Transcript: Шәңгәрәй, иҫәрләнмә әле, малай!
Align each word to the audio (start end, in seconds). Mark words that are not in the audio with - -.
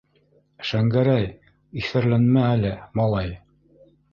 Шәңгәрәй, 0.69 1.27
иҫәрләнмә 1.83 2.49
әле, 2.55 2.73
малай! 3.03 3.35